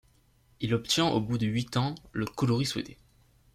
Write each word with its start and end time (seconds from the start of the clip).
Il 0.61 0.73
obtient 0.73 1.09
au 1.09 1.21
bout 1.21 1.37
de 1.37 1.45
huit 1.45 1.77
ans 1.77 1.93
le 2.11 2.25
coloris 2.25 2.65
souhaité. 2.65 2.97